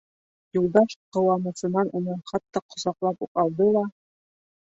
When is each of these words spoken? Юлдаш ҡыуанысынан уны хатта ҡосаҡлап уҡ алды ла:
Юлдаш 0.59 0.93
ҡыуанысынан 1.17 1.91
уны 1.99 2.17
хатта 2.31 2.63
ҡосаҡлап 2.75 3.21
уҡ 3.27 3.43
алды 3.43 3.67
ла: 3.77 3.85